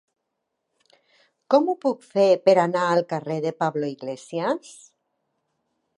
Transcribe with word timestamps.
Com 1.53 1.69
ho 1.69 1.75
puc 1.83 2.01
fer 2.15 2.25
per 2.49 2.57
anar 2.63 2.87
al 2.95 3.05
carrer 3.15 3.39
de 3.47 3.55
Pablo 3.63 3.93
Iglesias? 3.95 4.73